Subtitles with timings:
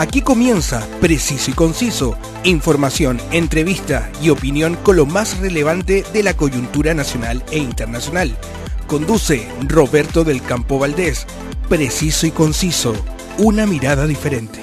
[0.00, 6.32] Aquí comienza Preciso y Conciso, información, entrevista y opinión con lo más relevante de la
[6.32, 8.34] coyuntura nacional e internacional.
[8.86, 11.26] Conduce Roberto del Campo Valdés.
[11.68, 12.94] Preciso y Conciso,
[13.36, 14.58] una mirada diferente.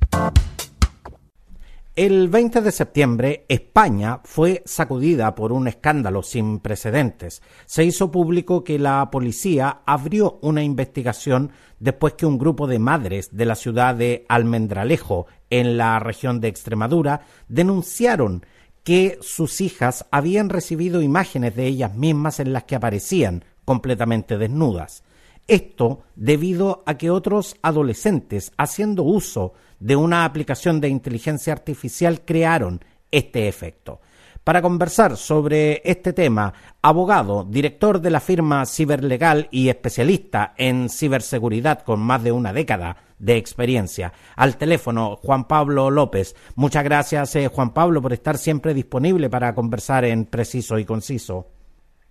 [1.98, 7.42] El 20 de septiembre, España fue sacudida por un escándalo sin precedentes.
[7.66, 13.36] Se hizo público que la policía abrió una investigación después que un grupo de madres
[13.36, 18.46] de la ciudad de Almendralejo, en la región de Extremadura, denunciaron
[18.84, 25.02] que sus hijas habían recibido imágenes de ellas mismas en las que aparecían completamente desnudas.
[25.48, 32.84] Esto debido a que otros adolescentes, haciendo uso de una aplicación de inteligencia artificial, crearon
[33.10, 34.00] este efecto.
[34.44, 41.82] Para conversar sobre este tema, abogado, director de la firma Ciberlegal y especialista en ciberseguridad
[41.82, 44.12] con más de una década de experiencia.
[44.36, 46.34] Al teléfono, Juan Pablo López.
[46.54, 51.57] Muchas gracias, eh, Juan Pablo, por estar siempre disponible para conversar en preciso y conciso.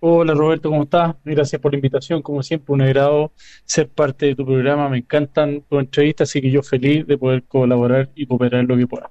[0.00, 1.16] Hola Roberto, ¿cómo estás?
[1.24, 3.32] Gracias por la invitación, como siempre, un agrado
[3.64, 7.44] ser parte de tu programa, me encantan tus entrevistas, así que yo feliz de poder
[7.44, 9.08] colaborar y cooperar en lo que pueda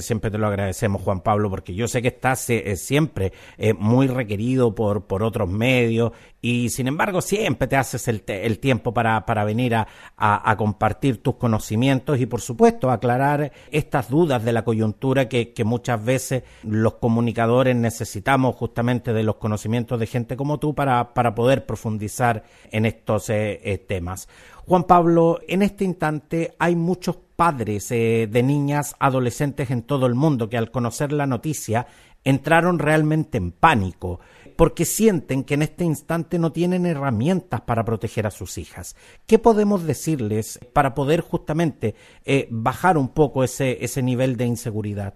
[0.00, 4.06] siempre, te lo agradecemos, Juan Pablo, porque yo sé que estás eh, siempre eh, muy
[4.06, 9.26] requerido por, por otros medios y sin embargo siempre te haces el, el tiempo para,
[9.26, 14.64] para venir a, a, compartir tus conocimientos y por supuesto aclarar estas dudas de la
[14.64, 20.58] coyuntura que, que muchas veces los comunicadores necesitamos justamente de los conocimientos de gente como
[20.58, 24.28] tú para, para poder profundizar en estos eh, temas.
[24.66, 30.16] Juan Pablo, en este instante hay muchos padres eh, de niñas, adolescentes en todo el
[30.16, 31.86] mundo que al conocer la noticia
[32.24, 34.18] entraron realmente en pánico
[34.56, 38.96] porque sienten que en este instante no tienen herramientas para proteger a sus hijas.
[39.28, 41.94] ¿Qué podemos decirles para poder justamente
[42.24, 45.14] eh, bajar un poco ese, ese nivel de inseguridad?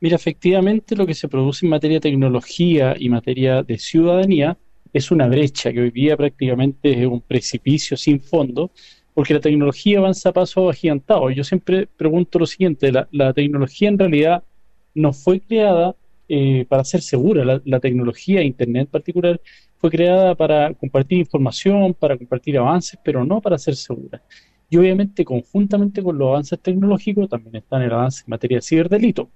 [0.00, 4.58] Mira, efectivamente lo que se produce en materia de tecnología y materia de ciudadanía
[4.92, 8.70] es una brecha que hoy día prácticamente es un precipicio sin fondo,
[9.18, 11.28] porque la tecnología avanza a paso agigantado.
[11.30, 14.44] Yo siempre pregunto lo siguiente, la, tecnología en realidad
[14.94, 15.96] no fue creada
[16.28, 19.40] eh, para ser segura, la, la, tecnología, Internet en particular,
[19.78, 24.22] fue creada para compartir información, para compartir avances, pero no para ser segura.
[24.70, 29.28] Y obviamente, conjuntamente con los avances tecnológicos, también están el avance en materia de ciberdelito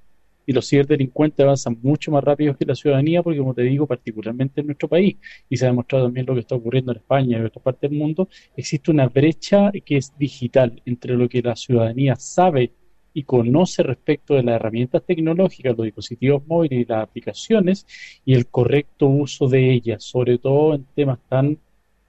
[0.46, 4.60] y los ciberdelincuentes avanzan mucho más rápido que la ciudadanía, porque como te digo, particularmente
[4.60, 5.16] en nuestro país,
[5.48, 7.90] y se ha demostrado también lo que está ocurriendo en España y en otras partes
[7.90, 12.72] del mundo, existe una brecha que es digital entre lo que la ciudadanía sabe
[13.14, 17.86] y conoce respecto de las herramientas tecnológicas, los dispositivos móviles y las aplicaciones,
[18.24, 21.58] y el correcto uso de ellas, sobre todo en temas tan...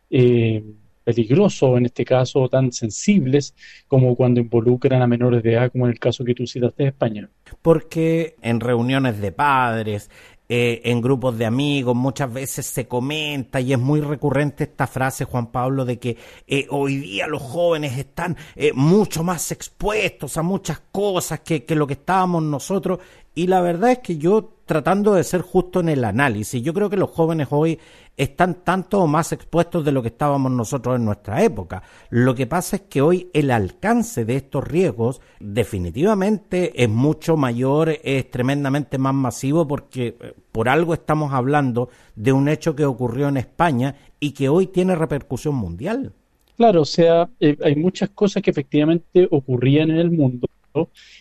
[0.09, 0.63] Eh,
[1.03, 3.55] peligrosos, en este caso tan sensibles,
[3.87, 6.89] como cuando involucran a menores de edad, como en el caso que tú citaste de
[6.89, 7.29] España.
[7.61, 10.09] Porque en reuniones de padres,
[10.49, 15.23] eh, en grupos de amigos, muchas veces se comenta y es muy recurrente esta frase,
[15.23, 20.43] Juan Pablo, de que eh, hoy día los jóvenes están eh, mucho más expuestos a
[20.43, 22.99] muchas cosas que, que lo que estábamos nosotros.
[23.35, 26.61] Y la verdad es que yo tratando de ser justo en el análisis.
[26.61, 27.79] Yo creo que los jóvenes hoy
[28.15, 31.83] están tanto o más expuestos de lo que estábamos nosotros en nuestra época.
[32.09, 37.89] Lo que pasa es que hoy el alcance de estos riesgos definitivamente es mucho mayor,
[38.03, 43.27] es tremendamente más masivo porque eh, por algo estamos hablando de un hecho que ocurrió
[43.27, 46.13] en España y que hoy tiene repercusión mundial.
[46.55, 50.47] Claro, o sea, eh, hay muchas cosas que efectivamente ocurrían en el mundo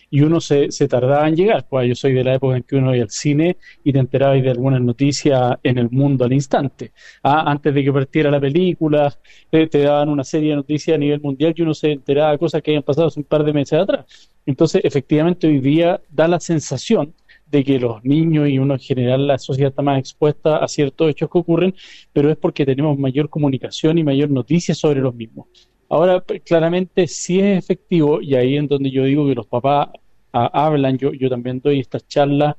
[0.09, 1.65] y uno se, se, tardaba en llegar.
[1.69, 4.41] Pues yo soy de la época en que uno iba al cine y te enterabas
[4.41, 6.91] de algunas noticias en el mundo al instante.
[7.23, 9.13] Ah, antes de que partiera la película,
[9.51, 12.37] eh, te daban una serie de noticias a nivel mundial y uno se enteraba de
[12.37, 14.29] cosas que habían pasado hace un par de meses atrás.
[14.45, 17.13] Entonces, efectivamente, hoy día da la sensación
[17.53, 21.09] de que los niños y uno en general la sociedad está más expuesta a ciertos
[21.09, 21.75] hechos que ocurren,
[22.11, 25.47] pero es porque tenemos mayor comunicación y mayor noticia sobre los mismos.
[25.89, 29.89] Ahora, claramente sí es efectivo, y ahí en donde yo digo que los papás
[30.31, 32.55] ah, hablan, yo, yo también doy estas charlas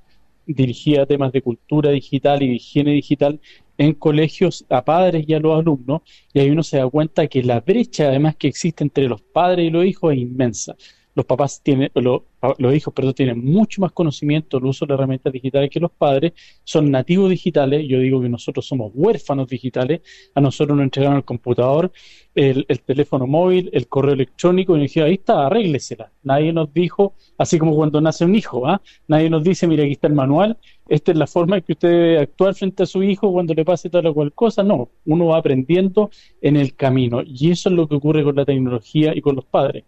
[0.46, 3.40] dirigidas a temas de cultura digital y de higiene digital
[3.78, 7.42] en colegios a padres y a los alumnos, y ahí uno se da cuenta que
[7.42, 10.76] la brecha además que existe entre los padres y los hijos es inmensa
[11.14, 12.22] los papás tienen, los,
[12.74, 16.32] hijos, perdón, tienen mucho más conocimiento del uso de herramientas digitales que los padres,
[16.64, 20.00] son nativos digitales, yo digo que nosotros somos huérfanos digitales,
[20.34, 21.92] a nosotros nos entregaron el computador,
[22.34, 26.10] el, teléfono móvil, el correo electrónico, y nos dijeron, ahí está, arréglesela.
[26.24, 28.82] Nadie nos dijo, así como cuando nace un hijo, ¿ah?
[29.06, 30.58] nadie nos dice, mira, aquí está el manual,
[30.88, 33.64] esta es la forma en que usted debe actuar frente a su hijo cuando le
[33.64, 36.10] pase tal o cual cosa, no, uno va aprendiendo
[36.42, 39.44] en el camino, y eso es lo que ocurre con la tecnología y con los
[39.44, 39.84] padres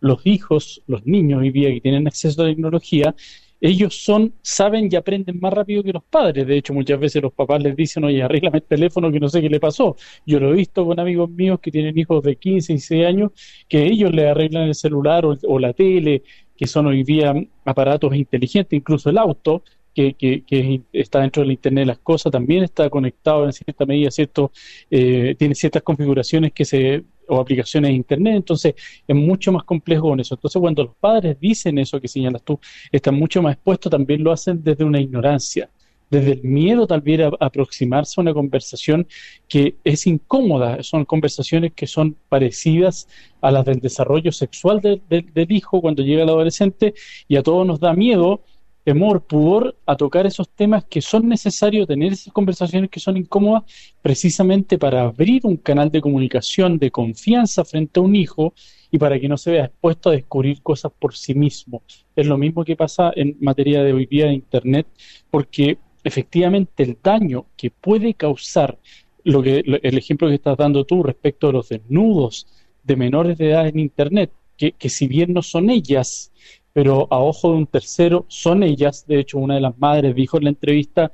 [0.00, 3.14] los hijos, los niños hoy día que tienen acceso a la tecnología,
[3.60, 6.46] ellos son, saben y aprenden más rápido que los padres.
[6.46, 9.40] De hecho, muchas veces los papás les dicen, oye, arréglame el teléfono que no sé
[9.40, 9.96] qué le pasó.
[10.24, 13.32] Yo lo he visto con amigos míos que tienen hijos de 15, y 16 años,
[13.68, 16.22] que ellos le arreglan el celular o, la tele,
[16.56, 17.34] que son hoy día
[17.64, 19.62] aparatos inteligentes, incluso el auto,
[19.92, 24.12] que, que, está dentro del Internet de las cosas, también está conectado en cierta medida,
[24.12, 24.52] cierto,
[24.90, 28.74] eh, tiene ciertas configuraciones que se o aplicaciones de Internet, entonces
[29.06, 30.34] es mucho más complejo con eso.
[30.34, 32.58] Entonces cuando los padres dicen eso que señalas tú,
[32.90, 35.70] están mucho más expuestos, también lo hacen desde una ignorancia,
[36.10, 39.06] desde el miedo tal vez a aproximarse a una conversación
[39.46, 43.08] que es incómoda, son conversaciones que son parecidas
[43.40, 46.94] a las del desarrollo sexual del hijo cuando llega el adolescente
[47.28, 48.42] y a todos nos da miedo
[48.84, 53.64] temor, pudor a tocar esos temas que son necesarios, tener esas conversaciones que son incómodas,
[54.00, 58.54] precisamente para abrir un canal de comunicación de confianza frente a un hijo
[58.90, 61.82] y para que no se vea expuesto a descubrir cosas por sí mismo.
[62.16, 64.86] Es lo mismo que pasa en materia de hoy día de Internet,
[65.30, 68.78] porque efectivamente el daño que puede causar
[69.24, 72.46] lo que el ejemplo que estás dando tú respecto a los desnudos
[72.82, 76.32] de menores de edad en Internet, que, que si bien no son ellas
[76.78, 79.04] pero a ojo de un tercero son ellas.
[79.08, 81.10] De hecho, una de las madres dijo en la entrevista,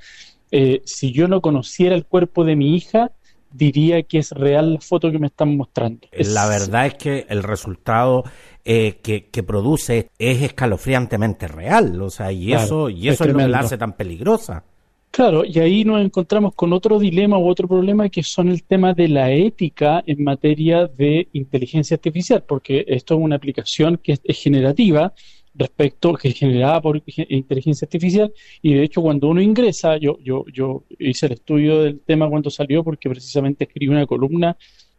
[0.51, 3.13] eh, si yo no conociera el cuerpo de mi hija,
[3.51, 6.07] diría que es real la foto que me están mostrando.
[6.11, 8.25] La verdad es que el resultado
[8.63, 13.47] eh, que, produce es escalofriantemente real, o sea, y eso, y eso es, lo que
[13.47, 14.63] la hace tan peligrosa.
[15.09, 18.93] Claro, y ahí nos encontramos con otro dilema u otro problema que son el tema
[18.93, 24.39] de la ética en materia de inteligencia artificial, porque esto es una aplicación que es
[24.39, 25.11] generativa
[25.57, 30.83] respecto que generada por inteligencia artificial y de hecho cuando uno ingresa, yo, yo, yo
[30.99, 34.57] hice el estudio del tema cuando salió porque precisamente escribí una columna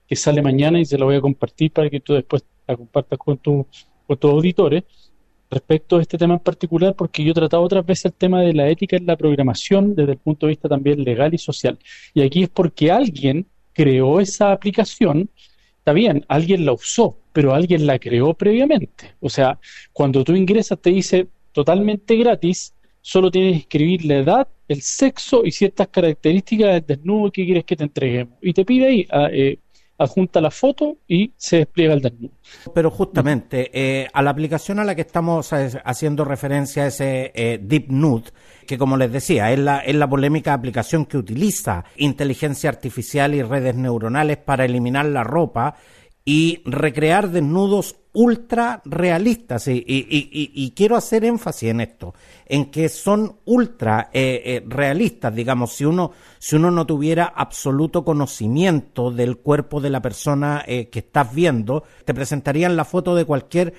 [0.09, 3.19] que sale mañana y se la voy a compartir para que tú después la compartas
[3.19, 3.67] con, tu,
[4.07, 4.85] con tus auditores
[5.51, 8.53] respecto a este tema en particular porque yo he tratado otras veces el tema de
[8.53, 11.79] la ética en la programación desde el punto de vista también legal y social.
[12.15, 15.29] Y aquí es porque alguien creó esa aplicación
[15.87, 19.15] está bien, alguien la usó, pero alguien la creó previamente.
[19.21, 19.61] O sea,
[19.93, 25.45] cuando tú ingresas te dice totalmente gratis, solo tienes que escribir la edad, el sexo
[25.45, 28.35] y ciertas características del desnudo que quieres que te entreguemos.
[28.43, 29.61] Y te pide ahí, ah, eh,
[29.99, 32.35] adjunta la foto y se despliega el desnudo.
[32.75, 37.59] Pero justamente eh, a la aplicación a la que estamos eh, haciendo referencia, ese eh,
[37.63, 38.31] Deep Nude,
[38.67, 43.43] que como les decía, es la, es la polémica aplicación que utiliza inteligencia artificial y
[43.43, 45.77] redes neuronales para eliminar la ropa
[46.25, 52.15] y recrear desnudos ultra realistas y, y, quiero hacer énfasis en esto,
[52.47, 58.07] en que son ultra eh, eh, realistas, digamos, si uno, si uno no tuviera absoluto
[58.07, 63.27] conocimiento del cuerpo de la persona eh, que estás viendo, te presentarían la foto de
[63.27, 63.75] cualquier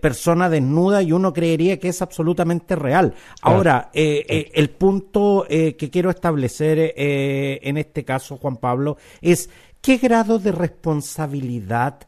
[0.00, 3.12] persona desnuda y uno creería que es absolutamente real.
[3.42, 9.50] Ahora, el punto que quiero establecer en este caso, Juan Pablo, es
[9.82, 12.00] qué grado de responsabilidad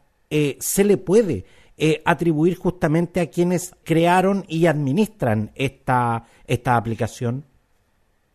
[0.59, 1.45] se le puede
[1.83, 7.43] eh, atribuir justamente a quienes crearon y administran esta, esta aplicación?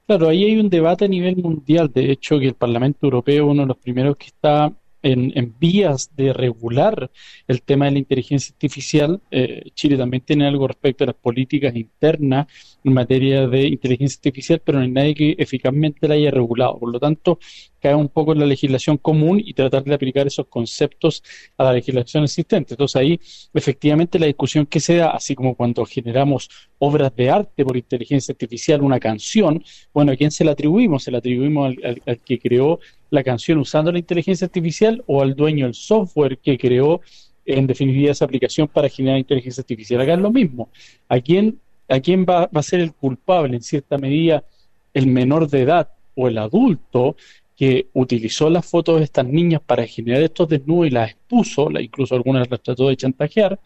[0.04, 1.92] Claro, ahí hay un debate a nivel mundial.
[1.94, 4.72] De hecho, que el Parlamento Europeo, uno de los primeros que está
[5.12, 7.10] en, vías de regular
[7.46, 9.20] el tema de la inteligencia artificial.
[9.30, 12.46] Eh, Chile también tiene algo respecto a las políticas internas
[12.82, 16.78] en materia de inteligencia artificial, pero no hay nadie que eficazmente la haya regulado.
[16.78, 17.38] Por lo tanto,
[17.80, 21.22] cae un poco en la legislación común y tratar de aplicar esos conceptos
[21.56, 22.75] a la legislación existente.
[22.75, 23.20] Entonces ahí,
[23.54, 26.48] efectivamente, la discusión que se da, así como cuando generamos
[26.78, 31.04] obras de arte por inteligencia artificial, una canción, bueno, ¿a quién se la atribuimos?
[31.04, 31.75] ¿Se la atribuimos
[32.06, 36.58] al que creó la canción usando la inteligencia artificial o al dueño del software que
[36.58, 37.00] creó
[37.44, 40.00] en definitiva esa aplicación para generar inteligencia artificial.
[40.00, 40.68] Acá es lo mismo.
[41.08, 44.44] ¿A quién, a quién va, a ser el culpable en cierta medida?
[44.92, 47.16] El menor de edad o el adulto
[47.56, 52.14] que utilizó las fotos de estas niñas para generar estos desnudos y las expuso, incluso
[52.14, 53.58] algunas las trató de chantajear,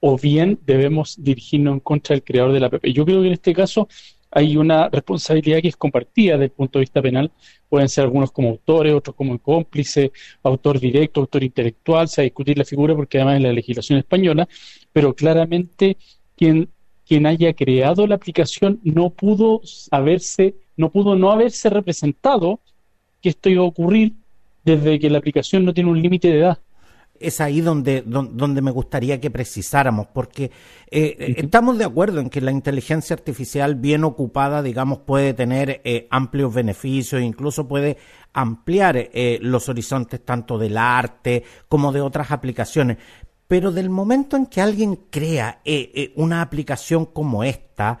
[0.00, 2.84] o bien debemos dirigirnos en contra del creador de la app.
[2.86, 3.88] Yo creo que en este caso
[4.30, 7.30] hay una responsabilidad que es compartida desde el punto de vista penal.
[7.68, 12.24] Pueden ser algunos como autores, otros como cómplice, autor directo, autor intelectual, se va a
[12.24, 14.48] discutir la figura porque además es la legislación española,
[14.92, 15.96] pero claramente
[16.36, 16.68] quien,
[17.06, 19.60] quien haya creado la aplicación no pudo
[19.90, 22.60] haberse, no pudo no haberse representado
[23.20, 24.12] que esto iba a ocurrir
[24.64, 26.58] desde que la aplicación no tiene un límite de edad
[27.20, 30.50] es ahí donde, donde, me gustaría que precisáramos, porque
[30.90, 36.08] eh, estamos de acuerdo en que la inteligencia artificial bien ocupada, digamos, puede tener eh,
[36.10, 37.98] amplios beneficios, incluso puede
[38.32, 42.96] ampliar eh, los horizontes tanto del arte como de otras aplicaciones.
[43.46, 45.60] Pero del momento en que alguien crea
[46.14, 47.98] una aplicación como esta,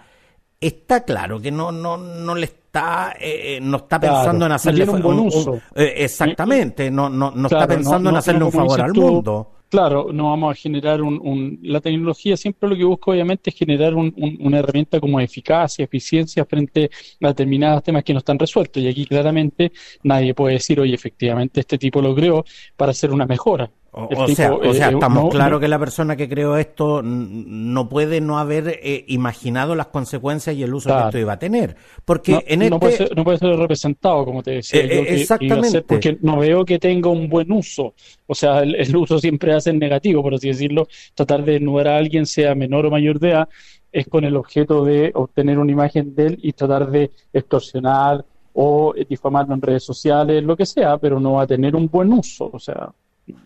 [0.60, 5.02] está claro que no, no, no le está, eh, no está pensando en hacerle un
[5.02, 5.60] buen uso.
[5.74, 9.52] Eh, exactamente, no, no, no está pensando en hacerle un favor al mundo.
[9.70, 13.94] Claro, no vamos a generar un, La tecnología siempre lo que busca, obviamente, es generar
[13.94, 16.90] una herramienta como eficacia, eficiencia frente
[17.22, 18.82] a determinados temas que no están resueltos.
[18.82, 19.70] Y aquí claramente
[20.02, 22.44] nadie puede decir, oye, efectivamente, este tipo lo creó
[22.76, 23.70] para hacer una mejora.
[23.92, 28.20] O, sea, o sea, eh, estamos claros que la persona que creó esto no puede
[28.20, 31.74] no haber eh, imaginado las consecuencias y el uso que esto iba a tener.
[32.04, 32.78] Porque no, en este...
[32.78, 34.82] puede ser, no puede ser representado, como te decía.
[34.82, 35.82] Eh, exactamente.
[35.82, 37.94] porque no veo que tenga un buen uso.
[38.28, 40.86] O sea, el, uso siempre hace negativo, por así decirlo.
[41.14, 43.48] Tratar de desnudar a alguien, sea menor o mayor de edad,
[43.90, 48.94] es con el objeto de obtener una imagen de él y tratar de extorsionar o
[49.08, 52.50] difamarlo en redes sociales, lo que sea, pero no va a tener un buen uso.
[52.52, 52.92] O sea,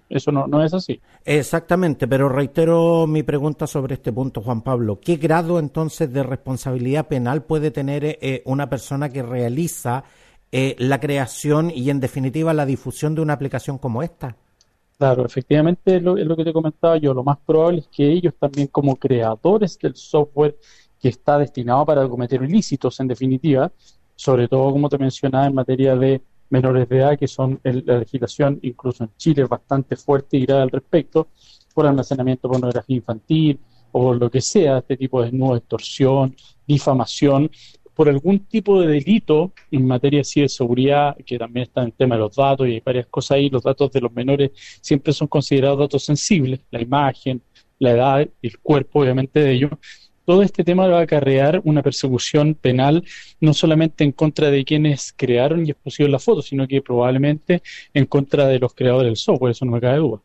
[0.08, 1.00] eso no, no es así.
[1.24, 4.98] Exactamente, pero reitero mi pregunta sobre este punto, Juan Pablo.
[5.00, 10.04] ¿Qué grado entonces de responsabilidad penal puede tener eh, una persona que realiza
[10.52, 14.36] eh, la creación y en definitiva la difusión de una aplicación como esta?
[14.96, 17.12] Claro, efectivamente es lo, es lo que te comentaba yo.
[17.12, 20.56] Lo más probable es que ellos también como creadores del software
[21.00, 23.70] que está destinado para cometer ilícitos en definitiva,
[24.14, 26.22] sobre todo como te mencionaba en materia de
[26.54, 30.70] menores de edad, que son la legislación, incluso en Chile, bastante fuerte y grave al
[30.70, 31.28] respecto,
[31.75, 33.58] por almacenamiento de pornografía infantil
[33.90, 36.34] o lo que sea, este tipo de desnudo, extorsión,
[36.66, 37.50] difamación,
[37.94, 42.16] por algún tipo de delito en materia de seguridad, que también está en el tema
[42.16, 45.28] de los datos y hay varias cosas ahí, los datos de los menores siempre son
[45.28, 47.40] considerados datos sensibles, la imagen,
[47.78, 49.70] la edad, el cuerpo obviamente de ellos,
[50.24, 53.04] todo este tema va a acarrear una persecución penal
[53.40, 57.62] no solamente en contra de quienes crearon y expusieron la foto, sino que probablemente
[57.92, 60.20] en contra de los creadores del software, eso no me cabe duda.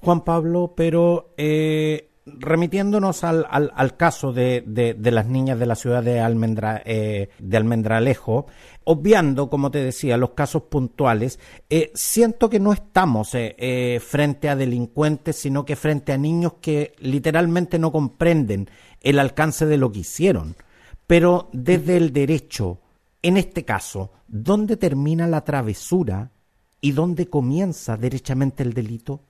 [0.00, 6.02] Juan Pablo, pero eh, remitiéndonos al, al, caso de, de, las niñas de la ciudad
[6.02, 8.46] de, Almendra, eh, de Almendralejo,
[8.84, 11.38] obviando, como te decía, los casos puntuales,
[11.70, 16.94] eh, siento que no estamos eh, frente a delincuentes, sino que frente a niños que
[16.98, 18.68] literalmente no comprenden
[19.00, 20.56] el alcance de lo que hicieron.
[21.06, 22.80] Pero desde el derecho,
[23.22, 26.32] en este caso, ¿dónde termina la travesura
[26.80, 29.22] y dónde comienza derechamente el delito?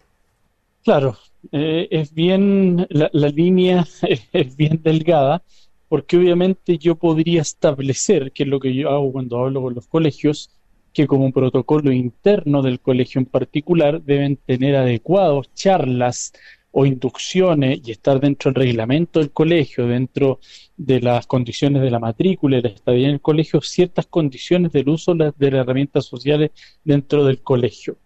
[0.87, 1.19] Claro,
[1.51, 3.85] eh, es bien, la, línea
[4.33, 5.43] es bien delgada,
[5.89, 9.89] porque obviamente yo podría establecer, que es lo que yo hago cuando hablo con los
[9.89, 10.49] colegios,
[10.93, 16.33] que como protocolo interno del colegio en particular deben tener adecuados charlas
[16.71, 20.39] o inducciones y estar dentro del reglamento del colegio, dentro
[20.77, 24.89] de las condiciones de la matrícula y la estadía en el colegio, ciertas condiciones del
[24.89, 26.53] uso de las herramientas sociales
[26.85, 27.99] dentro del colegio.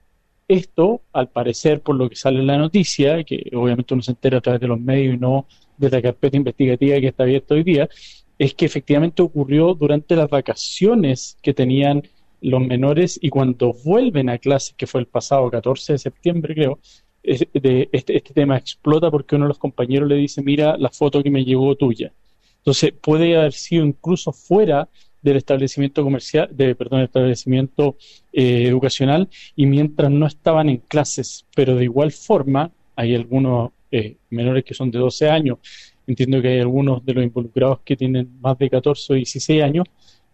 [0.51, 4.39] Esto, al parecer, por lo que sale en la noticia, que obviamente uno se entera
[4.39, 7.63] a través de los medios y no de la carpeta investigativa que está abierta hoy
[7.63, 7.89] día,
[8.37, 12.03] es que efectivamente ocurrió durante las vacaciones que tenían
[12.41, 16.81] los menores y cuando vuelven a clases, que fue el pasado 14 de septiembre creo,
[17.23, 21.31] este, este, tema explota porque uno de los compañeros le dice, mira la foto que
[21.31, 22.13] me llegó tuya.
[22.57, 24.89] Entonces puede haber sido incluso fuera
[25.23, 27.97] del establecimiento comercial, de, perdón, establecimiento
[28.33, 34.17] eh, educacional y mientras no estaban en clases, pero de igual forma hay algunos eh,
[34.31, 35.59] menores que son de 12 años,
[36.07, 39.87] entiendo que hay algunos de los involucrados que tienen más de 14 o 16 años,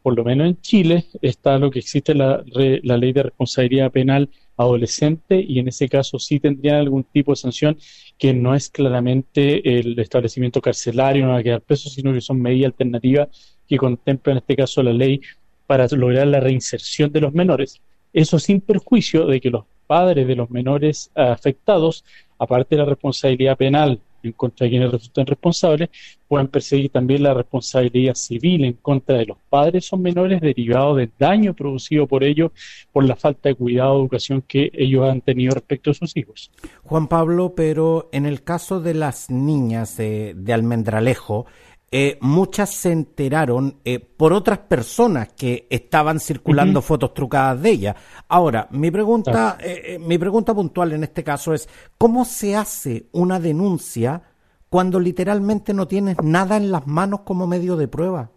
[0.02, 4.28] por lo menos en Chile está lo que existe la, la ley de responsabilidad penal
[4.56, 7.76] adolescente y en ese caso sí tendrían algún tipo de sanción
[8.16, 12.40] que no es claramente el establecimiento carcelario, no va a quedar preso, sino que son
[12.40, 13.28] medidas alternativas
[13.68, 15.20] que contempla en este caso la ley
[15.66, 17.80] para lograr la reinserción de los menores.
[18.12, 22.04] Eso sin perjuicio de que los padres de los menores afectados,
[22.38, 25.90] aparte de la responsabilidad penal en contra de quienes resulten responsables,
[26.26, 31.12] pueden perseguir también la responsabilidad civil en contra de los padres o menores derivado del
[31.16, 32.50] daño producido por ellos
[32.92, 36.50] por la falta de cuidado o educación que ellos han tenido respecto a sus hijos.
[36.82, 41.46] Juan Pablo, pero en el caso de las niñas de, de Almendralejo,
[41.88, 47.96] eh, muchas se enteraron eh, por otras personas que estaban circulando fotos trucadas de ella.
[48.28, 53.38] Ahora, mi pregunta, eh, mi pregunta puntual en este caso es, ¿cómo se hace una
[53.38, 54.20] denuncia
[54.68, 58.30] cuando literalmente no tienes nada en las manos como medio de prueba?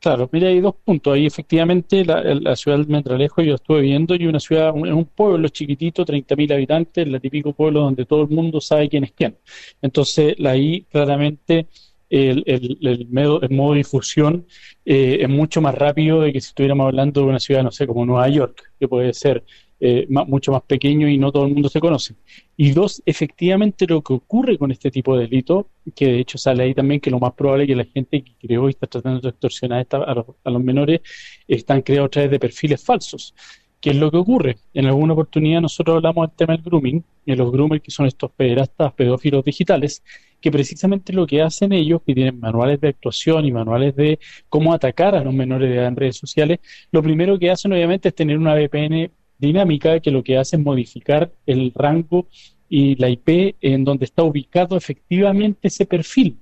[0.00, 1.14] Claro, mira, hay dos puntos.
[1.14, 5.48] Ahí efectivamente la, ciudad de Mendralejo yo estuve viendo y una ciudad, un, un pueblo
[5.48, 9.36] chiquitito, 30.000 habitantes, el típico pueblo donde todo el mundo sabe quién es quién.
[9.80, 11.68] Entonces, ahí claramente
[12.10, 13.08] el, el, el,
[13.48, 14.46] modo, de difusión
[14.84, 17.86] eh, es mucho más rápido de que si estuviéramos hablando de una ciudad, no sé,
[17.86, 19.44] como Nueva York, que puede ser
[19.78, 22.14] eh, mucho más pequeño y no todo el mundo se conoce.
[22.56, 26.62] Y dos, efectivamente lo que ocurre con este tipo de delito, que de hecho sale
[26.62, 29.20] ahí también que lo más probable es que la gente que creó y está tratando
[29.20, 31.00] de extorsionar a, los, a los menores
[31.46, 33.34] están creados a través de perfiles falsos.
[33.80, 34.56] ¿Qué es lo que ocurre?
[34.72, 38.30] En alguna oportunidad nosotros hablamos del tema del grooming, y los groomers que son estos
[38.32, 40.02] pederastas, pedófilos digitales,
[40.46, 44.72] que precisamente lo que hacen ellos, que tienen manuales de actuación y manuales de cómo
[44.72, 46.60] atacar a los menores de edad en redes sociales,
[46.92, 50.62] lo primero que hacen obviamente es tener una VPN dinámica que lo que hace es
[50.62, 52.28] modificar el rango
[52.68, 56.38] y la IP en donde está ubicado efectivamente ese perfil.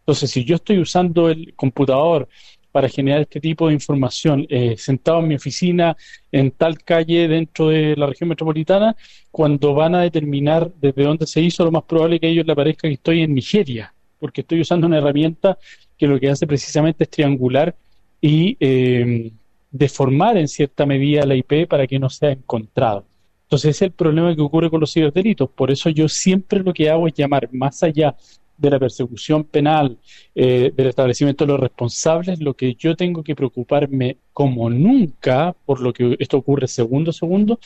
[0.00, 2.28] Entonces, si yo estoy usando el computador
[2.76, 5.96] para generar este tipo de información eh, sentado en mi oficina
[6.30, 8.94] en tal calle dentro de la región metropolitana,
[9.30, 12.54] cuando van a determinar desde dónde se hizo, lo más probable que a ellos les
[12.54, 15.56] parezca que estoy en Nigeria, porque estoy usando una herramienta
[15.96, 17.74] que lo que hace precisamente es triangular
[18.20, 19.32] y eh,
[19.70, 23.06] deformar en cierta medida la IP para que no sea encontrado.
[23.44, 25.48] Entonces ese es el problema que ocurre con los ciberdelitos.
[25.48, 28.14] Por eso yo siempre lo que hago es llamar más allá
[28.58, 29.98] de la persecución penal,
[30.34, 35.80] eh, del establecimiento de los responsables, lo que yo tengo que preocuparme como nunca, por
[35.80, 37.58] lo que esto ocurre segundo a segundo,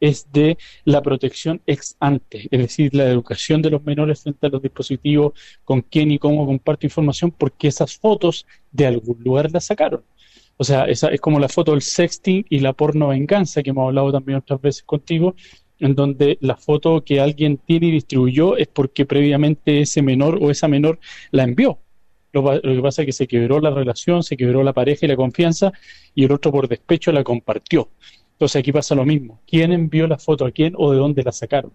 [0.00, 4.50] es de la protección ex ante, es decir, la educación de los menores frente a
[4.50, 5.32] los dispositivos,
[5.64, 10.02] con quién y cómo comparto información, porque esas fotos de algún lugar las sacaron.
[10.56, 13.88] O sea, esa es como la foto del sexting y la porno venganza que hemos
[13.88, 15.34] hablado también otras veces contigo,
[15.84, 20.50] en donde la foto que alguien tiene y distribuyó es porque previamente ese menor o
[20.50, 20.98] esa menor
[21.30, 21.78] la envió.
[22.32, 25.16] Lo, que pasa es que se quebró la relación, se quebró la pareja y la
[25.16, 25.72] confianza
[26.14, 27.90] y el otro por despecho la compartió.
[28.32, 29.40] Entonces aquí pasa lo mismo.
[29.46, 31.72] ¿Quién envió la foto a quién o de dónde la sacaron?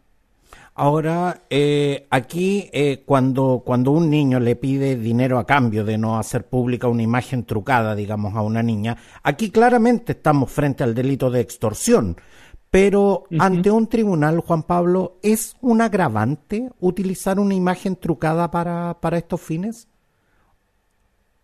[0.74, 6.18] Ahora, eh, aquí eh, cuando, cuando un niño le pide dinero a cambio de no
[6.18, 11.30] hacer pública una imagen trucada, digamos, a una niña, aquí claramente estamos frente al delito
[11.30, 12.18] de extorsión.
[12.72, 19.18] Pero ante un tribunal, Juan Pablo, ¿es un agravante utilizar una imagen trucada para, para
[19.18, 19.88] estos fines?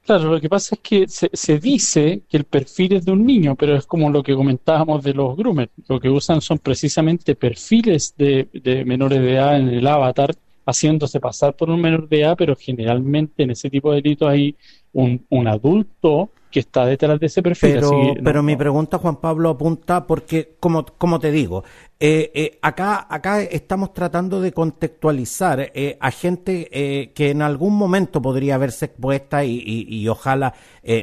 [0.05, 3.25] Claro, lo que pasa es que se, se, dice que el perfil es de un
[3.25, 5.71] niño, pero es como lo que comentábamos de los groomers.
[5.87, 11.19] Lo que usan son precisamente perfiles de, de menores de edad en el avatar, haciéndose
[11.19, 14.55] pasar por un menor de edad, pero generalmente en ese tipo de delitos hay
[14.93, 17.73] un, un adulto que está detrás de ese perfil.
[17.73, 21.65] Pero, pero mi pregunta, Juan Pablo, apunta porque, como, como te digo,
[21.99, 28.21] eh, eh, acá, acá estamos tratando de contextualizar eh, a gente que en algún momento
[28.21, 30.53] podría verse expuesta y, y, ojalá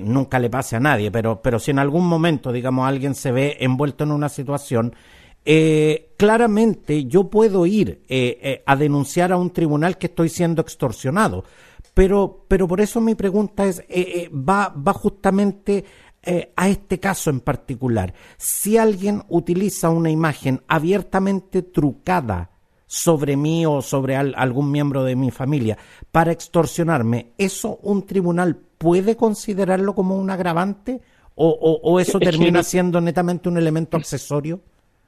[0.00, 3.58] nunca le pase a nadie, pero, pero si en algún momento, digamos, alguien se ve
[3.60, 4.94] envuelto en una situación,
[6.16, 8.02] claramente yo puedo ir
[8.64, 11.44] a denunciar a un tribunal que estoy siendo extorsionado
[11.94, 15.84] pero, pero por eso mi pregunta es, eh, eh, va, va justamente
[16.22, 18.14] eh, a este caso en particular.
[18.38, 22.50] Si alguien utiliza una imagen abiertamente trucada
[22.86, 25.76] sobre mí o sobre algún miembro de mi familia
[26.10, 31.00] para extorsionarme, ¿eso un tribunal puede considerarlo como un agravante?
[31.34, 31.48] ¿O,
[31.82, 34.60] o eso termina siendo netamente un elemento accesorio?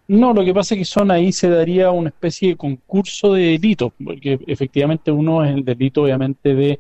[0.07, 3.43] No, lo que pasa es que son ahí se daría una especie de concurso de
[3.53, 6.79] delitos, porque efectivamente uno es el delito obviamente de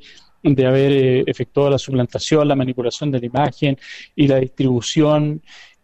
[0.52, 3.78] de haber eh, efectuado la suplantación, la manipulación de la imagen
[4.14, 5.40] y la distribución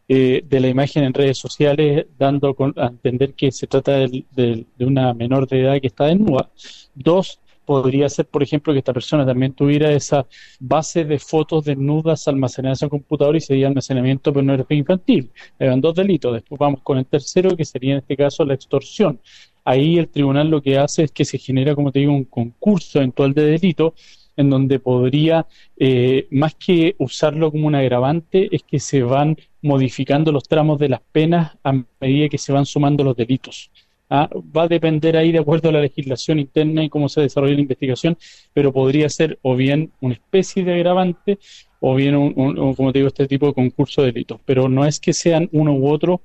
[0.06, 5.14] eh, de la imagen en redes sociales, dando a entender que se trata de, una
[5.14, 6.50] menor de edad que está desnuda.
[6.94, 10.26] Dos, podría ser, por ejemplo, que esta persona también tuviera esa
[10.58, 15.30] base de fotos desnudas almacenadas en el computador y sería almacenamiento pornográfico infantil.
[15.56, 16.32] Eran dos delitos.
[16.32, 19.20] Después vamos con el tercero, que sería en este caso la extorsión.
[19.64, 22.98] Ahí el tribunal lo que hace es que se genera, como te digo, un concurso
[22.98, 23.94] eventual de delito
[24.36, 25.46] en donde podría,
[25.78, 30.88] eh, más que usarlo como un agravante, es que se van modificando los tramos de
[30.88, 33.70] las penas a medida que se van sumando los delitos.
[34.10, 34.28] ¿Ah?
[34.56, 37.60] Va a depender ahí de acuerdo a la legislación interna y cómo se desarrolla la
[37.62, 38.18] investigación,
[38.52, 41.38] pero podría ser o bien una especie de agravante
[41.80, 44.40] o bien, un, como te digo, este tipo de concurso de delitos.
[44.44, 46.22] Pero no es que sean uno u otro,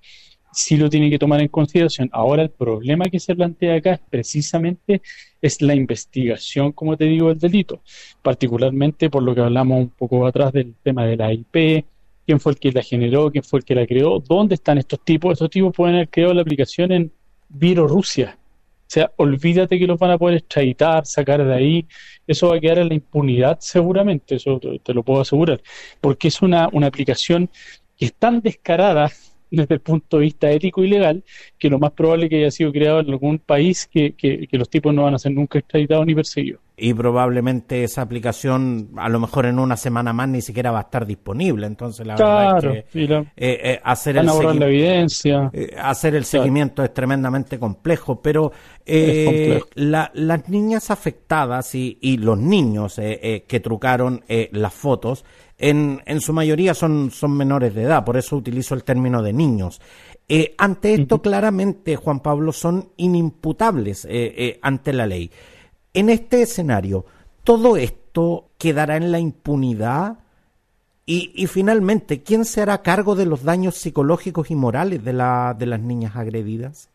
[0.51, 2.09] sí lo tiene que tomar en consideración.
[2.11, 5.01] Ahora el problema que se plantea acá es precisamente
[5.41, 7.81] es la investigación, como te digo, del delito,
[8.21, 11.85] particularmente por lo que hablamos un poco atrás del tema de la IP,
[12.25, 14.99] quién fue el que la generó, quién fue el que la creó, dónde están estos
[15.03, 15.33] tipos.
[15.33, 17.11] Estos tipos pueden haber creado la aplicación en
[17.57, 18.37] Bielorrusia.
[18.87, 21.85] O sea, olvídate que los van a poder extraditar, sacar de ahí.
[22.27, 25.61] Eso va a quedar en la impunidad seguramente, eso te, lo puedo asegurar.
[26.01, 27.49] Porque es una, una aplicación
[27.97, 29.09] que es tan descarada
[29.51, 31.23] desde el punto de vista ético y legal,
[31.57, 34.93] que lo más probable que haya sido creado en algún país que, que, los tipos
[34.93, 36.61] no van a ser nunca extraditados ni perseguidos.
[36.77, 40.81] Y probablemente esa aplicación, a lo mejor en una semana más, ni siquiera va a
[40.83, 41.67] estar disponible.
[41.67, 45.49] Entonces, la verdad es que eh, eh, hacer, el la evidencia.
[45.53, 48.51] Eh, hacer el seguimiento es tremendamente complejo, pero
[48.85, 55.23] las niñas afectadas y, y los niños que trucaron las fotos,
[55.57, 59.31] en, en su mayoría son, son menores de edad, por eso utilizo el término de
[59.31, 59.79] niños.
[60.27, 65.29] Eh, ante esto, claramente, Juan Pablo, son inimputables eh, eh, ante la ley.
[65.95, 67.05] En este escenario,
[67.43, 70.19] ¿todo esto quedará en la impunidad?
[71.05, 75.55] Y, y finalmente, ¿quién se hará cargo de los daños psicológicos y morales de, la,
[75.57, 76.89] de las niñas agredidas?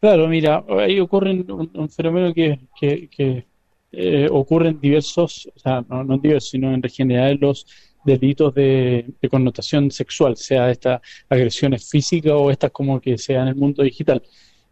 [0.00, 3.46] Claro, mira, ahí ocurre un, fenómeno que, que
[3.96, 7.66] eh, ocurren diversos, o sea, no, no diversos, sino en general los
[8.04, 13.54] delitos de, connotación sexual, sea estas agresiones físicas o estas como que sea en el
[13.54, 14.22] mundo digital.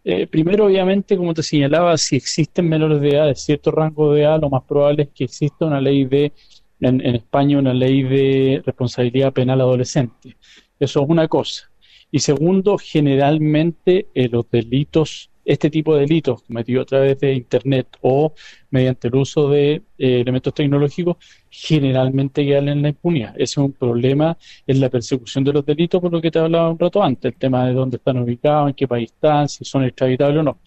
[0.04, 4.22] Eh, primero, obviamente, como te señalaba, si existen menores de edad de cierto rango de
[4.22, 6.32] edad, lo más probable es que exista una ley de,
[6.80, 10.36] en, España, una ley de responsabilidad penal adolescente.
[10.80, 11.70] Eso es una cosa.
[12.10, 17.88] Y segundo, generalmente eh, los delitos este tipo de delitos cometidos a través de Internet
[18.00, 18.32] o
[18.70, 21.16] mediante el uso de eh, elementos tecnológicos
[21.50, 23.34] generalmente quedan en la impunidad.
[23.34, 26.70] Ese es un problema en la persecución de los delitos, por lo que te hablaba
[26.70, 29.84] un rato antes, el tema de dónde están ubicados, en qué país están, si son
[29.84, 30.58] extraditables o no.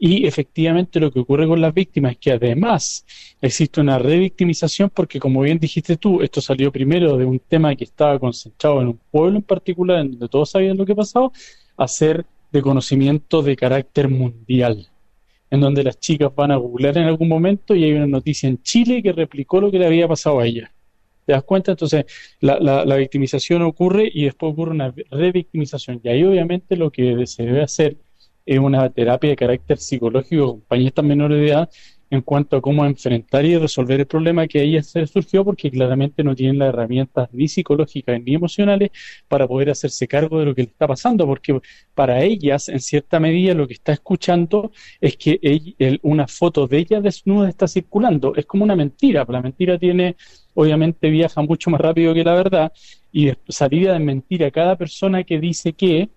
[0.00, 3.04] Y efectivamente lo que ocurre con las víctimas es que además
[3.40, 7.82] existe una revictimización porque como bien dijiste tú, esto salió primero de un tema que
[7.82, 11.32] estaba concentrado en un pueblo en particular, en donde todos sabían lo que pasaba,
[11.76, 14.88] a ser de conocimiento de carácter mundial,
[15.50, 18.62] en donde las chicas van a googlear en algún momento y hay una noticia en
[18.62, 20.72] Chile que replicó lo que le había pasado a ella.
[21.26, 21.72] ¿Te das cuenta?
[21.72, 22.06] Entonces,
[22.40, 26.00] la, la, victimización ocurre y después ocurre una revictimización.
[26.02, 27.98] Y ahí obviamente lo que se debe hacer
[28.46, 31.70] es una terapia de carácter psicológico con estas menores de edad
[32.10, 36.24] en cuanto a cómo enfrentar y resolver el problema que ahí se surgió, porque claramente
[36.24, 38.90] no tienen las herramientas ni psicológicas ni emocionales
[39.28, 41.60] para poder hacerse cargo de lo que le está pasando, porque
[41.94, 47.00] para ellas, en cierta medida, lo que está escuchando es que una foto de ella
[47.00, 48.34] desnuda está circulando.
[48.34, 50.16] Es como una mentira, la mentira tiene,
[50.54, 52.72] obviamente viaja mucho más rápido que la verdad,
[53.12, 56.08] y salir a desmentir a cada persona que dice que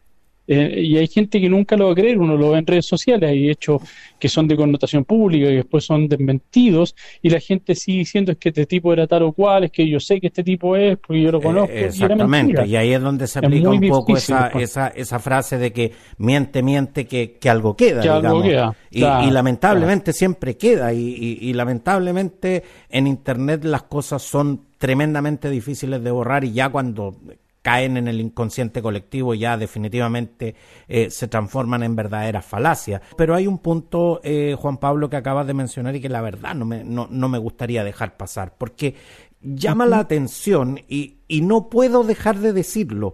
[0.54, 2.86] eh, y hay gente que nunca lo va a creer, uno lo ve en redes
[2.86, 3.82] sociales, hay hechos
[4.20, 8.38] que son de connotación pública y después son desmentidos, y la gente sigue diciendo es
[8.38, 10.98] que este tipo era tal o cual, es que yo sé que este tipo es,
[10.98, 11.74] porque yo lo eh, conozco.
[11.74, 15.94] exactamente, y, ahí es donde se aplica un poco esa, esa, esa frase de que
[16.18, 18.76] miente, miente, que, que algo queda.
[18.92, 26.12] Y, lamentablemente siempre queda, y, y lamentablemente en Internet las cosas son tremendamente difíciles de
[26.12, 27.16] borrar y ya cuando
[27.62, 30.56] caen en el inconsciente colectivo ya definitivamente
[30.88, 33.02] eh, se transforman en verdaderas falacias.
[33.18, 36.56] Pero hay un punto, eh, Juan Pablo, que acabas de mencionar y que la verdad
[36.56, 38.96] no me, no, no me gustaría dejar pasar, porque
[39.42, 43.14] llama la atención y, y no puedo dejar de decirlo.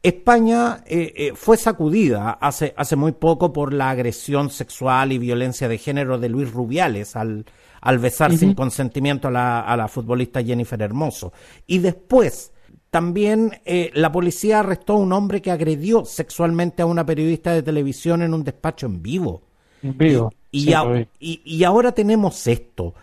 [0.00, 5.76] España eh, fue sacudida hace, hace muy poco por la agresión sexual y violencia de
[5.76, 7.46] género de Luis Rubiales al,
[7.80, 11.32] al besar sin consentimiento a la, a la futbolista Jennifer Hermoso.
[11.66, 12.52] Y después,
[12.90, 17.62] también eh, la policía arrestó a un hombre que agredió sexualmente a una periodista de
[17.62, 19.42] televisión en un despacho en vivo.
[19.82, 20.32] En vivo.
[20.50, 20.72] Y,
[21.20, 22.94] y, ahora tenemos esto.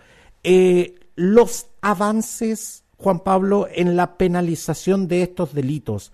[0.43, 6.11] Eh, los avances, Juan Pablo, en la penalización de estos delitos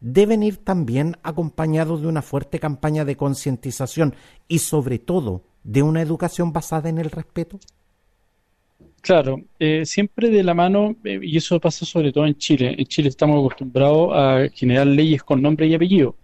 [0.00, 4.14] deben ir también acompañados de una fuerte campaña de concientización
[4.46, 7.58] y sobre todo de una educación basada en el respeto?
[9.04, 12.74] Claro, eh, siempre de la mano, eh, y eso pasa sobre todo en Chile.
[12.78, 16.16] En Chile estamos acostumbrados a generar leyes con nombre y apellido.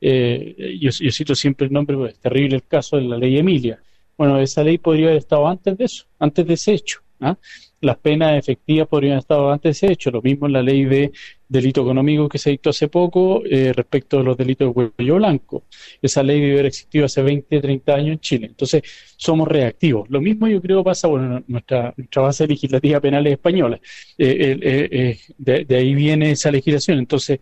[0.00, 3.38] Eh, yo, yo, cito siempre el nombre, porque es terrible el caso de la ley
[3.38, 3.80] Emilia.
[4.18, 7.02] Bueno, esa ley podría haber estado antes de eso, antes de ese hecho.
[7.20, 7.38] ¿ah?
[7.80, 10.10] Las penas efectivas podrían haber estado antes de ese hecho.
[10.10, 11.12] Lo mismo en la ley de
[11.48, 15.64] delito económico que se dictó hace poco eh, respecto a los delitos de cuello blanco.
[16.00, 18.46] Esa ley debe haber existido hace 20, 30 años en Chile.
[18.46, 18.82] Entonces,
[19.16, 20.08] somos reactivos.
[20.10, 23.80] Lo mismo yo creo pasa, bueno, nuestra, nuestra base legislativa penal es española.
[24.18, 26.98] Eh, eh, de, de ahí viene esa legislación.
[26.98, 27.40] Entonces,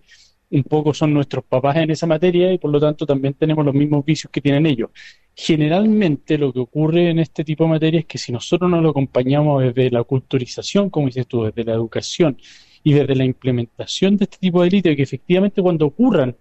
[0.52, 3.74] un poco son nuestros papás en esa materia y por lo tanto también tenemos los
[3.74, 4.90] mismos vicios que tienen ellos.
[5.34, 8.90] Generalmente lo que ocurre en este tipo de materia es que si nosotros no lo
[8.90, 12.36] acompañamos desde la culturización, como dices tú, desde la educación
[12.84, 16.36] y desde la implementación de este tipo de delitos, que efectivamente cuando ocurran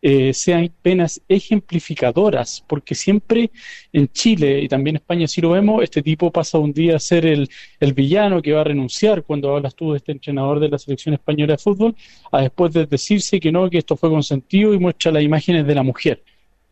[0.00, 3.50] eh, sean penas ejemplificadoras, porque siempre
[3.92, 7.00] en Chile y también en España, si lo vemos, este tipo pasa un día a
[7.00, 10.68] ser el, el, villano que va a renunciar cuando hablas tú de este entrenador de
[10.68, 11.96] la selección española de fútbol,
[12.30, 15.74] a después de decirse que no, que esto fue consentido y muestra las imágenes de
[15.74, 16.22] la mujer.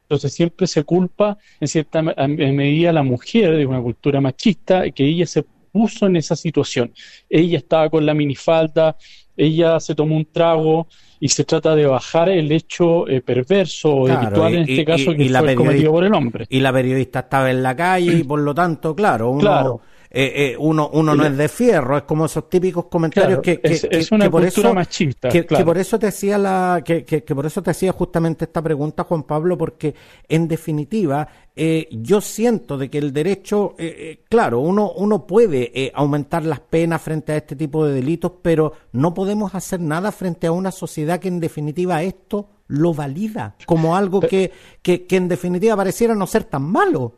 [0.03, 5.05] Entonces siempre se culpa en cierta medida a la mujer de una cultura machista que
[5.05, 5.45] ella se
[5.77, 6.93] puso en esa situación.
[7.29, 8.97] Ella estaba con la minifalda,
[9.37, 10.89] ella se tomó un trago
[11.21, 15.29] y se trata de bajar el hecho eh, perverso o claro, en este caso que
[15.29, 16.47] fue cometido por el hombre.
[16.49, 19.81] Y la periodista estaba en la calle y por lo tanto, claro, uno, claro.
[20.11, 23.73] Eh, eh, uno, uno no es de fierro, es como esos típicos comentarios que, que,
[23.91, 27.47] es, una que por eso, machista, que, por eso te hacía la, que, que, por
[27.47, 29.95] eso te hacía justamente esta pregunta, Juan Pablo, porque
[30.29, 35.91] en definitiva eh, yo siento de que el derecho, eh, eh, claro, uno, uno puede
[35.95, 40.47] aumentar las penas frente a este tipo de delitos, pero no podemos hacer nada frente
[40.47, 45.29] a una sociedad que en definitiva esto lo valida como algo que, que, que en
[45.29, 47.15] definitiva pareciera no ser tan malo.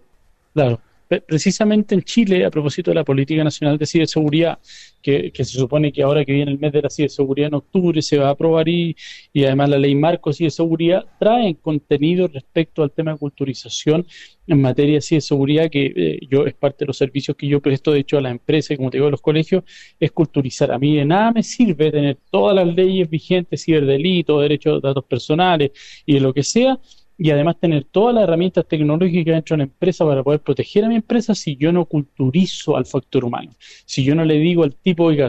[0.55, 4.59] Claro, precisamente en Chile, a propósito de la Política Nacional de Ciberseguridad,
[5.03, 8.19] que, se supone que ahora que viene el mes de la ciberseguridad en octubre se
[8.19, 8.95] va a aprobar y,
[9.33, 14.07] y además la ley marco de ciberseguridad trae contenido respecto al tema de culturización
[14.47, 17.93] en materia de ciberseguridad que eh, yo es parte de los servicios que yo presto
[17.93, 19.65] de hecho a la empresa y como te digo a los colegios
[19.99, 20.73] es culturizar.
[20.73, 25.05] A mí de nada me sirve tener todas las leyes vigentes, ciberdelito, derechos de datos
[25.05, 25.71] personales
[26.05, 26.79] y de lo que sea
[27.19, 30.89] y además tener todas las herramientas tecnológicas dentro de la empresa para poder proteger a
[30.89, 33.51] mi empresa si yo no culturizo al factor humano.
[33.85, 35.29] Si yo no le digo al tipo, oiga,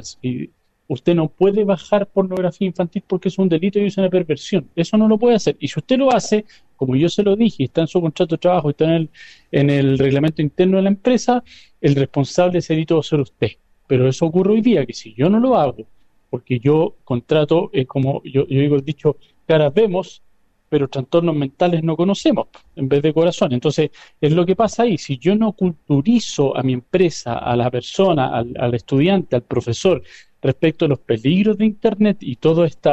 [0.87, 4.69] usted no puede bajar pornografía infantil porque es un delito y es una perversión.
[4.75, 5.57] Eso no lo puede hacer.
[5.59, 8.39] Y si usted lo hace, como yo se lo dije, está en su contrato de
[8.39, 9.09] trabajo, está en el,
[9.51, 11.43] en el reglamento interno de la empresa,
[11.81, 13.49] el responsable de ese delito va a ser usted.
[13.87, 15.87] Pero eso ocurre hoy día, que si yo no lo hago,
[16.29, 20.21] porque yo contrato, eh, como yo, yo digo el dicho, caras vemos,
[20.69, 23.51] pero trastornos mentales no conocemos en vez de corazón.
[23.53, 23.89] Entonces,
[24.21, 24.97] es lo que pasa ahí.
[24.97, 30.01] Si yo no culturizo a mi empresa, a la persona, al, estudiante, al profesor,
[30.41, 32.91] respecto a los peligros de Internet y todo este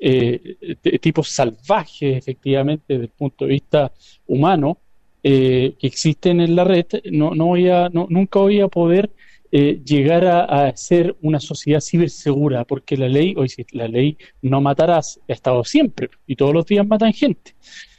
[0.00, 0.56] eh,
[1.00, 3.92] tipo salvaje, efectivamente, desde el punto de vista
[4.26, 4.78] humano,
[5.22, 9.10] eh, que existen en la red, no, no voy a, no, nunca voy a poder
[9.52, 15.20] eh, llegar a, ser una sociedad cibersegura, porque la ley, hoy la ley no matarás,
[15.28, 17.54] ha estado siempre y todos los días matan gente.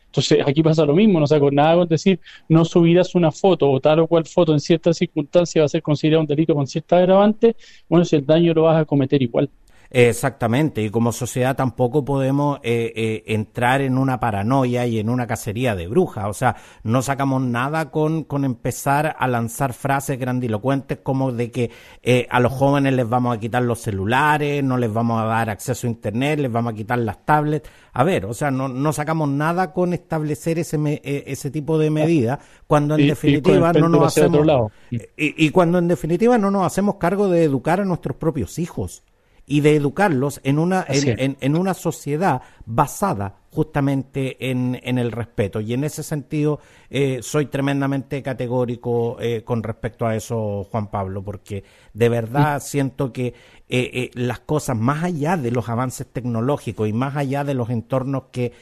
[0.06, 3.80] Entonces aquí pasa lo mismo, no saco nada con decir no subirás una foto o
[3.80, 6.98] tal o cual foto en ciertas circunstancias va a ser considerado un delito con cierta
[6.98, 7.56] agravante,
[7.88, 9.50] bueno, si el daño lo vas a cometer igual.
[9.94, 15.28] Exactamente, y como sociedad tampoco podemos eh, eh, entrar en una paranoia y en una
[15.28, 16.28] cacería de brujas.
[16.30, 21.72] O sea, no sacamos nada con, con empezar a lanzar frases grandilocuentes como de que
[22.04, 25.50] eh, a los jóvenes les vamos a quitar los celulares, no les vamos a dar
[25.50, 27.70] acceso a Internet, les vamos a quitar las tablets.
[27.92, 32.40] A ver, o sea, no, no sacamos nada con establecer ese, ese tipo de medidas
[32.66, 34.72] cuando en definitiva no nos hacemos...
[34.90, 39.04] Y, y cuando en definitiva no nos hacemos cargo de educar a nuestros propios hijos
[39.52, 45.60] y de educarlos en una, en, en, una sociedad basada justamente en, en, el respeto.
[45.60, 51.22] Y en ese sentido eh, soy tremendamente categórico eh, con respecto a eso, Juan Pablo,
[51.22, 53.34] porque de verdad siento que
[53.68, 58.28] eh, las cosas, más allá de los avances tecnológicos y más allá de los entornos
[58.32, 58.54] que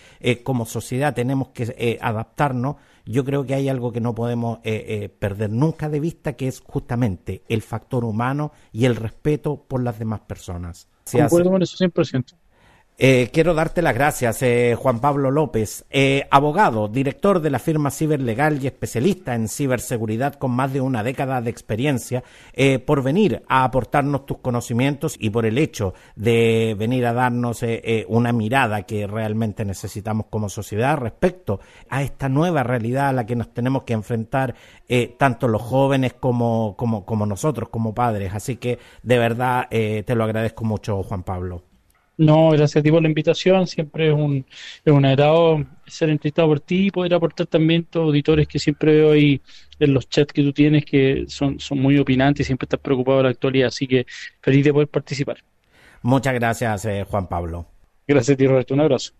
[0.43, 2.77] como sociedad tenemos que adaptarnos,
[3.11, 6.47] yo creo que hay algo que no podemos eh, eh, perder nunca de vista, que
[6.47, 10.87] es justamente el factor humano y el respeto por las demás personas.
[11.11, 12.35] Concuerdo con eso 100%.
[13.01, 17.91] Eh, quiero darte las gracias, eh, Juan Pablo López, eh, abogado, director de la firma
[17.91, 22.25] Ciberlegal y especialista en ciberseguridad con más de una década de experiencia,
[22.85, 27.63] por venir a aportarnos tus conocimientos y por el hecho de venir a darnos
[28.09, 33.37] una mirada que realmente necesitamos como sociedad respecto a esta nueva realidad a la que
[33.37, 34.55] nos tenemos que enfrentar
[35.17, 38.33] tanto los jóvenes como, como, como nosotros, como padres.
[38.33, 41.68] Así que de verdad te lo agradezco mucho, Juan Pablo.
[42.19, 43.65] No, gracias a ti por la invitación.
[43.65, 44.45] Siempre es un,
[44.83, 48.59] es un agrado ser entrevistado por ti y poder aportar también a tus auditores que
[48.59, 49.41] siempre veo ahí
[49.79, 53.19] en los chats que tú tienes que son, son muy opinantes y siempre estás preocupado
[53.19, 53.69] de la actualidad.
[53.69, 54.05] Así que
[54.41, 55.37] feliz de poder participar.
[56.01, 57.65] Muchas gracias, eh, Juan Pablo.
[58.05, 58.73] Gracias a ti, Roberto.
[58.73, 59.13] Un abrazo.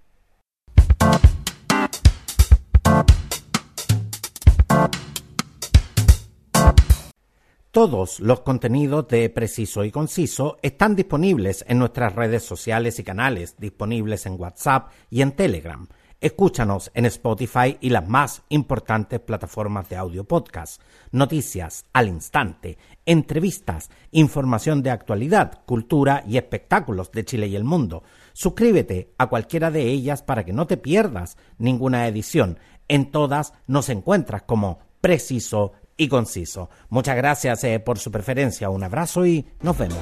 [7.72, 13.58] Todos los contenidos de Preciso y Conciso están disponibles en nuestras redes sociales y canales,
[13.60, 15.88] disponibles en WhatsApp y en Telegram.
[16.20, 20.82] Escúchanos en Spotify y las más importantes plataformas de audio podcast.
[21.12, 28.02] Noticias al instante, entrevistas, información de actualidad, cultura y espectáculos de Chile y el mundo.
[28.34, 32.58] Suscríbete a cualquiera de ellas para que no te pierdas ninguna edición.
[32.88, 36.70] En todas nos encuentras como Preciso y conciso.
[36.90, 40.00] Muchas gracias eh, por su preferencia, un abrazo y nos vemos.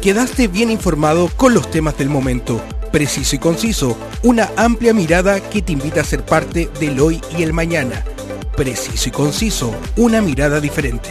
[0.00, 2.60] Quedaste bien informado con los temas del momento,
[2.92, 7.42] preciso y conciso, una amplia mirada que te invita a ser parte del hoy y
[7.42, 8.04] el mañana.
[8.54, 11.08] Preciso y conciso, una mirada diferente.